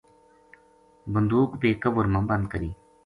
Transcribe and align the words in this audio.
بندوق 1.13 1.49
بے 1.61 1.69
کور 1.81 2.05
ما 2.13 2.19
بند 2.29 2.45
کری۔ 2.51 2.71